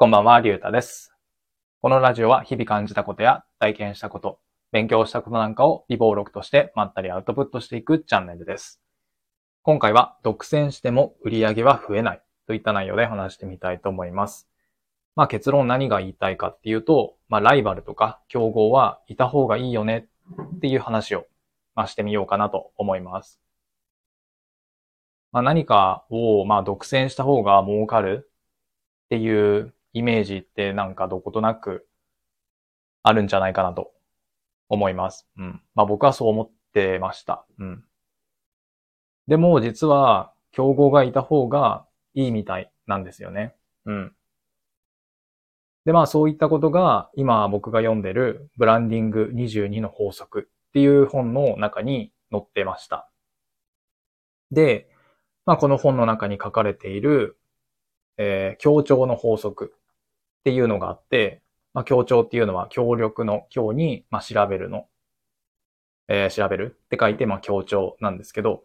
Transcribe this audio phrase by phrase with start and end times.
[0.00, 1.12] こんばんは、りゅうたです。
[1.82, 4.38] このラジオは日々感じたことや体験したこと、
[4.70, 8.80] 勉強したことなんかを微暴録としてまったりアウトプットしていくチャンネルです。
[9.62, 14.48] 今回は独占しても売り上げは増えないといった内容で話してみたいと思います。
[15.16, 20.06] まあ結論何が言いたいかっていうと、まあライバルとか競合はいた方がいいよね
[20.54, 21.26] っていう話を、
[21.74, 23.40] まあ、してみようかなと思います。
[25.32, 28.30] まあ何かをまあ独占した方が儲かる
[29.06, 31.88] っていうイメージってなんかどことなく
[33.02, 33.90] あるんじゃないかなと
[34.68, 35.26] 思います。
[35.36, 35.60] うん。
[35.74, 37.44] まあ僕はそう思ってました。
[37.58, 37.84] うん。
[39.26, 41.84] でも実は競合がいた方が
[42.14, 43.56] いいみたいなんですよね。
[43.86, 44.12] うん。
[45.84, 53.10] でまあそういったことが今僕が読んでるブランディング22の法則っていう本の中に載ってました。
[54.52, 54.88] で、
[55.44, 57.38] まあこの本の中に書かれている
[58.18, 59.72] えー協調の法則
[60.40, 61.42] っていうのがあって、
[61.74, 64.88] まあ、協調っていうのは協力の協に、まあ、調べるの、
[66.08, 68.64] えー調べるって書いて、まあ、協調なんですけど、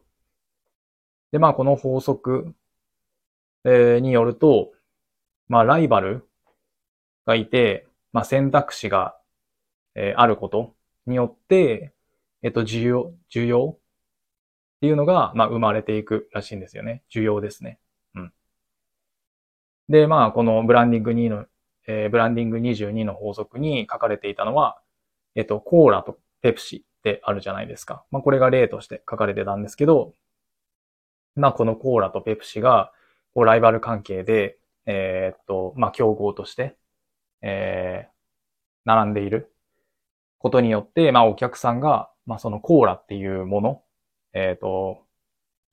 [1.32, 2.56] で、まあ、この法則、
[3.66, 4.72] えーによると、
[5.48, 6.28] まあ、ライバル
[7.26, 9.18] がいて、まあ、選択肢が、
[9.96, 10.76] えーあること
[11.08, 11.94] によって、
[12.44, 13.80] えっと、需要、需要っ
[14.82, 17.04] ていうのが、まあ、生まれていくらしいんですよね。
[17.14, 17.80] 需要ですね。
[18.16, 18.34] うん
[19.90, 21.46] で、まあ、このブランディング2の、
[21.88, 24.80] えーブランディング22の法則に書かれていたのは、
[25.36, 28.06] えっと、コーラとペプシってあるじゃないですか。
[28.12, 30.14] まあ、これが例として書かれてたんですけど、
[31.36, 32.92] まあ、このコーラとペプシが、
[33.34, 36.78] こう、ライバル関係で、えーっと、まあ、競合として、
[37.42, 38.14] えー
[38.86, 39.54] 並んでいる
[40.40, 43.84] ことによって、まあ、お客さんが、まあ、そのコーラっていうもの、
[44.34, 45.06] えーっと、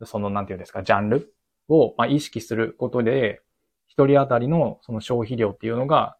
[0.06, 1.34] その、なんていうんですか、ジャンル
[1.68, 3.42] を、まあ、意識することで、
[3.90, 6.16] 一人当たりのその消費量っていうのが、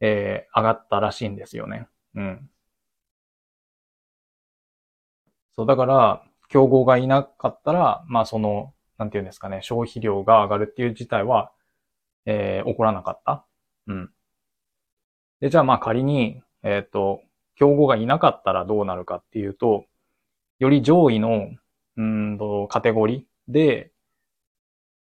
[0.00, 1.88] えー上がったらしいんですよね。
[2.14, 2.50] うん。
[5.56, 11.52] そう、だから、競合がいなかったら、まあその、なんていうんですかね、消費量が上がるっていう事態は、
[12.26, 13.46] えー起こらなかった。
[13.88, 14.12] うん。
[15.40, 17.22] で、じゃあまあ仮に、えっ、と、
[17.54, 19.84] 競合がいなかったらどうなるかっていうと、
[20.58, 21.50] より上位の、
[21.96, 23.92] うんと、カテゴリーで、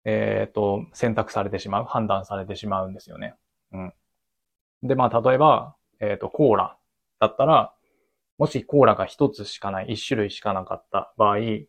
[0.04, 3.34] えっ、と、選択されてしまう、判断されてしまうんですよね。
[3.72, 3.92] うん。
[4.82, 6.76] で、まあ、例えば、えっ、と、コーラ
[7.20, 7.72] だったら、
[8.38, 11.68] もしコーラが一つしかない、一種類しかなかった場合、え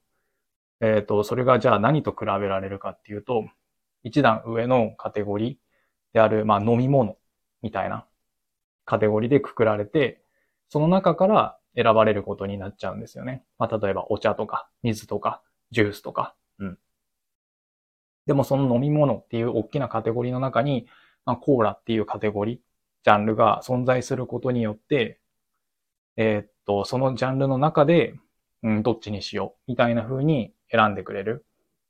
[1.01, 3.45] っ、と、それがじゃあ何と比べられるかっていうと、
[4.03, 5.57] 一段上のカテゴリー
[6.13, 7.17] である、まあ、飲み物
[7.61, 8.05] みたいな
[8.85, 10.21] カテゴリーでくくられて、
[10.69, 13.43] その中から選ばれることになっちゃうんですよね。
[13.57, 16.35] まあ、例えばお茶とか、水とか、ジュースとか、
[18.25, 20.87] でもその飲み物っていう大きなカテゴリーの中に、
[21.25, 22.57] まあ、コーラっていうカテゴリー、
[23.03, 25.19] ジャンルが存在することによって、
[26.15, 28.15] えーっと、そのジャンルの中で、
[28.61, 31.45] うん、どっちにしよう、みたいな風に選んでくれる。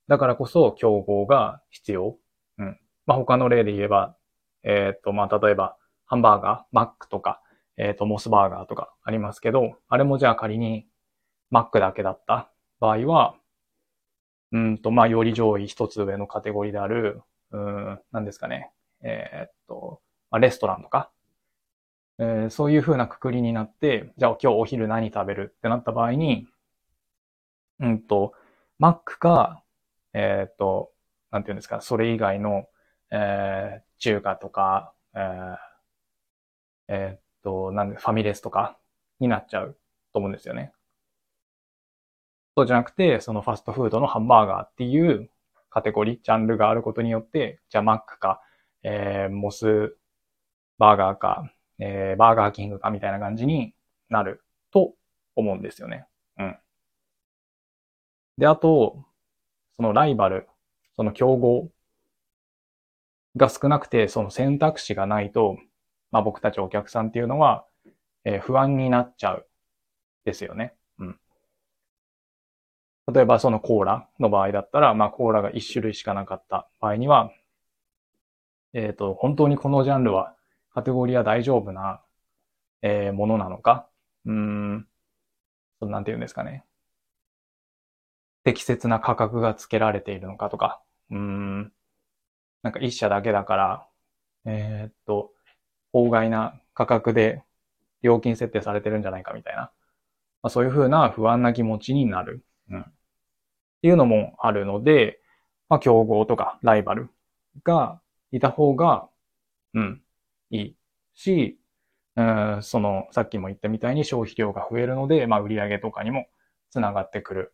[0.07, 2.17] だからこそ競合が必要。
[2.57, 2.79] うん。
[3.05, 4.15] まあ、他の例で言えば、
[4.63, 7.41] えーっと、まあ、例えば、ハンバーガー、マックとか、
[7.77, 10.87] えーっと、モスバーガーとかありますけど、あれもじゃあ仮に
[11.49, 13.35] マックだけだった場合は、
[14.53, 17.21] うんと、まあ、より上位一つ上のカテゴリーである、
[17.51, 18.71] うん、なんですかね。
[19.03, 21.11] えーっと、まあ、レストランとか、
[22.17, 26.47] えーそういう風なくくりになって、じゃあ今日お昼何食べるってなった場合に、
[27.79, 28.33] うんと、
[28.79, 29.63] マックか、
[30.13, 30.91] えーっと、
[31.31, 32.67] なんていうんですか、それ以外の、
[33.11, 35.57] えー中華とか、えー
[36.87, 38.77] えーっと、なんで、ファミレスとか
[39.19, 39.77] になっちゃう
[40.13, 40.73] と思うんですよね。
[42.55, 45.29] そうじゃなくて、そのファストフードのハンバーガーっていう
[45.69, 48.41] カテゴリー、ジャンルがあることによって、じゃあマックか、
[48.83, 49.95] えー、モス
[50.77, 53.73] バーガーか、えー、バーガーキングかみたいな感じに
[54.09, 54.93] なると
[55.35, 56.05] 思うんですよね。
[56.37, 56.57] うん。
[58.37, 59.03] で、あと、
[59.77, 60.47] そのライバル、
[60.95, 61.69] その競合
[63.35, 65.57] が少なくて、その選択肢がないと、
[66.11, 67.65] まあ僕たちお客さんっていうのは、
[68.25, 69.47] えー不安になっちゃう。
[70.25, 70.73] ですよね。
[70.99, 71.19] うん。
[73.11, 77.31] 例えばそのコーラの場合だったら、まあコーラが一種類しかなかった場合には、
[78.73, 80.35] えっ、と、本当にこのジャンルは
[80.73, 82.01] カテゴリーは大丈夫な、
[82.81, 83.87] えーものなのか、
[84.25, 84.87] うーん、
[85.81, 86.65] なんて言うんですかね。
[88.43, 91.73] 適切な価格がつけられているのかとか、うーん、
[92.63, 93.87] なんか一社だけだから、
[94.45, 95.31] えーっと、
[95.93, 97.43] 法外な価格で
[98.01, 99.63] 料金設定されてるんじゃないかみたいな、
[100.43, 102.43] まあ、そういうふうな不安な気持ちになる。
[102.69, 102.81] うん。
[102.81, 102.85] っ
[103.81, 105.19] ていうのもあるので、
[105.69, 107.09] まあ、競合とかライバル
[107.63, 108.01] が
[108.31, 109.09] いた方が、
[109.73, 110.01] うん、
[110.49, 110.75] いい
[111.15, 111.59] し、
[112.15, 116.27] うん、その、さっきも言ったみたいに消費量が増えるので、まあ、売り上げとかにも
[116.69, 117.53] つながってくる。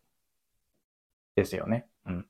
[1.36, 1.86] ですよね。
[2.06, 2.26] うん。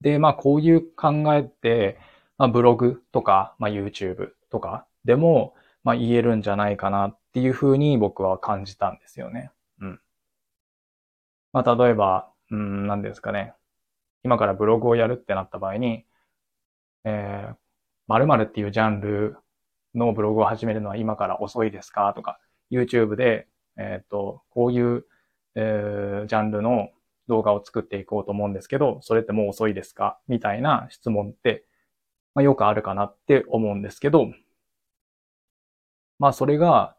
[0.00, 1.98] で、まあ、こういう考えって、
[2.38, 5.54] まあ、ブログとか、まあ、YouTube とかでも、
[5.84, 9.50] まあ、言えるんじゃないかなっていうふうに僕は感じたんですよね。
[9.80, 10.00] うん。
[11.52, 13.54] まあ、例えば、うん、何ですかね。
[14.24, 16.04] 今からブログをやるってなった場合に、
[17.04, 17.54] えー、
[18.08, 19.36] 〇〇っていうジャンル
[19.94, 22.38] のブログを始めるのは今から遅いですかとか、
[22.70, 25.04] YouTube で、えっ、ー、と、こういう、
[25.54, 26.90] えー、ジャンルの
[27.28, 30.18] 動画を作っていこうと思うんですけど、それってもう遅いですか？
[30.28, 31.64] みたいな質問って、
[32.34, 34.32] まあ、よくあるかなって思うんですけど、
[36.18, 36.96] まあそれが、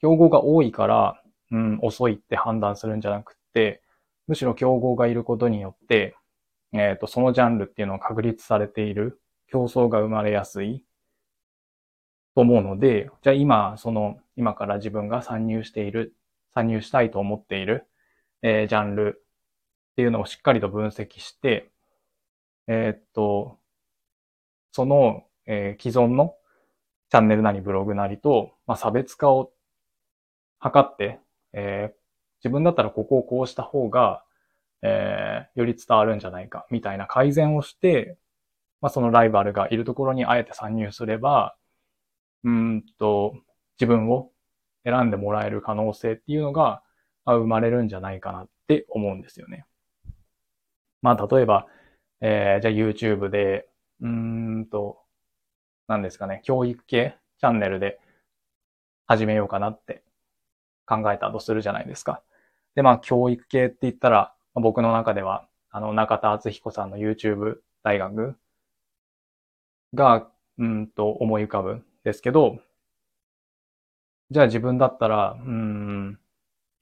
[0.00, 3.82] 競合が多いから、うん、遅いって判断するんじゃなくて、
[4.30, 6.14] むしろ競合がいることによって、
[6.72, 10.84] えっ、ー、と、そのジャンルっていうのが確立されている、競争が生まれやすい
[12.36, 16.14] と思うので、じゃあ今、その、今から自分が参入している、
[16.54, 17.88] 参入したいと思っている、
[18.42, 21.72] えー、ジャンルっていうのをしっかりと分析して、
[22.68, 23.58] えー、っと、
[24.70, 26.36] その、え、既存の
[27.08, 29.50] チャンネルなりブログなりと、まあ、差別化を
[30.62, 31.18] 図って、
[31.52, 31.92] え、
[32.42, 34.24] 自分だったらここをこうした方が、
[34.82, 38.16] えー、より伝わるんじゃないか、みたいな改善をして、
[38.80, 41.54] まあ、そのライバルがいるところにあえて参入すれば、
[42.44, 43.34] うんと、
[43.78, 44.30] 自分を
[44.84, 46.82] 選んでもらえる可能性っていうのが、
[47.24, 49.66] まあ、生まれるんじゃないかなって思うんですよね。
[51.02, 51.66] まあ、例えば、
[52.20, 53.68] えー、じゃあ YouTube で、
[54.00, 54.98] うんと、
[55.88, 57.98] 何ですかね、教育系チャンネルで
[59.06, 60.02] 始めようかなって
[60.90, 62.22] 考えたとするじゃないですか。
[62.74, 68.36] で、まあ、教育系って言ったら、僕の中では、あの、中田敦彦さんの YouTube 大学
[69.94, 70.28] が、
[70.58, 72.58] うんと思い浮かぶんですけど、
[74.30, 76.18] じゃあ自分だったら、うん、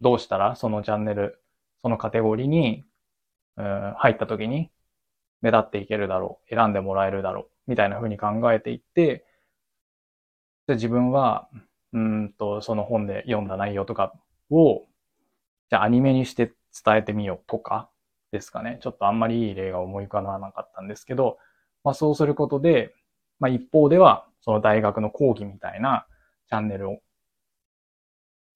[0.01, 1.43] どうしたらそのチャンネル、
[1.83, 2.85] そのカテゴリーに
[3.59, 4.71] うん、入った時に
[5.43, 9.27] 目立っていけるだろう、選んでもらえるだろう、みたいな風に考えていって、
[10.67, 11.49] で自分は、
[11.93, 14.13] うんと、その本で読んだ内容とか
[14.51, 14.87] を、
[15.71, 16.53] じゃあアニメにして
[16.85, 17.91] 伝えてみようとか
[18.31, 18.79] ですかね。
[18.83, 21.39] ちょっとあんまりいい例が思い浮かばなかったんですけど、
[21.85, 22.95] まあそうすることで、
[23.41, 26.07] まあ一方では、その大学の講義みたいな
[26.49, 26.99] チャンネルを、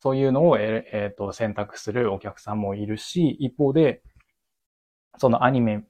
[0.00, 4.02] そういうのを、ええー、と選択するお客さんもいるし、一方で、
[5.18, 5.84] そのアニメ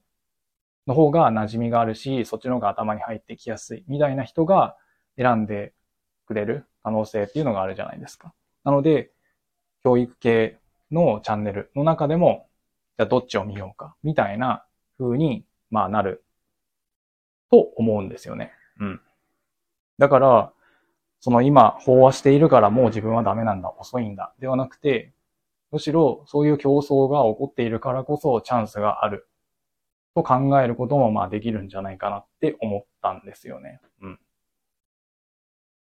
[0.86, 4.76] の方が馴染みがあるし、そっちの方が頭に入ってきやすいみたいな人が
[5.16, 5.74] 選んで
[6.32, 8.32] くれる可能性っていうのがあるじゃないですか。
[8.64, 9.10] なので、
[9.84, 10.58] 教育系
[10.90, 12.48] のチャンネルの中でも、
[12.98, 14.64] じゃあどっちを見ようか、みたいな
[14.98, 16.24] 風に、まあなる
[17.50, 18.52] と思うんですよね。
[18.80, 19.00] うん。
[19.98, 20.52] だから、
[21.20, 25.12] その今、飽和しているからもう自分はダメなんだ、遅いんだ、ではなくて、
[25.70, 29.26] むしろそういう競争が起こっているからこそチャンスがある
[30.14, 33.80] と考えることもまあできるんじゃないかなって思ったんですよね。
[34.02, 34.20] うん。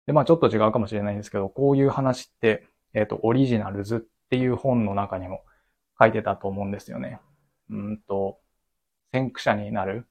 [0.07, 3.99] で、まあちょっと違うかもしれないんですけど、こういう話って、えっ、ー、と、オリジナルズっ
[4.29, 5.43] ていう本の中にも
[5.99, 7.19] 書いてたと思うんですよね。
[7.69, 8.39] うんと、
[9.11, 10.07] 先駆者になる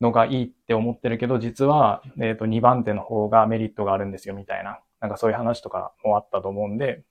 [0.00, 7.04] のがいいって思ってるけど、実は、えっ、ー、と、2番手の方がメリットがあるんですよみたいな、なんかそういう話とかもあったと思うんで、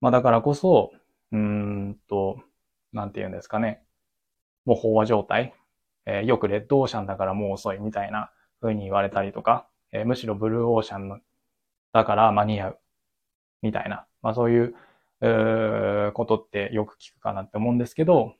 [0.00, 0.92] まあだからこそ、
[1.32, 2.40] うんと、
[2.92, 3.82] なんて言うんですかね。
[4.64, 5.54] もう飽和状態。
[6.06, 11.18] えー、よくレッドオーシャンだからもう遅いみたいな風に言われたりとか、えー、むしろブルーオーシャンの
[11.92, 12.78] だから間に合う。
[13.62, 14.06] みたいな。
[14.22, 14.74] まあそういう、
[15.22, 18.34] うことってよく聞くかなって思うんですけど、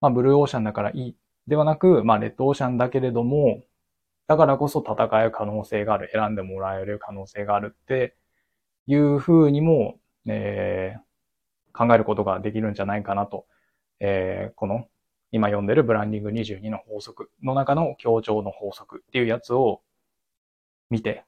[0.00, 1.16] まあブルーオーシャンだからいい。
[1.46, 3.62] ではなく、まあレッドオーシャンだけれども、
[4.26, 6.10] だからこそ戦う可能性がある。
[6.12, 8.16] 選んでもらえる可能性があるって
[8.86, 13.46] いうふうにも、えー、考えることができるんじゃないかなと、
[14.00, 14.88] えー、この
[15.32, 19.80] 今読んでるブランディング22の法則の中の協調の法則っていうやつを
[20.90, 21.24] 見て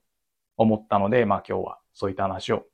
[0.56, 2.64] 思ったので、まあ今日はそういった話を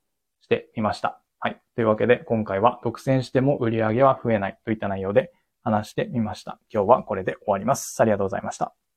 [0.41, 1.21] してみました。
[1.39, 1.61] はい。
[1.77, 5.33] というわけで今回は独占しても売り上げは増えないといった内容で
[5.63, 6.59] 話してみました。
[6.73, 8.01] 今日はこれで終わります。
[8.01, 8.88] ありがとうございました。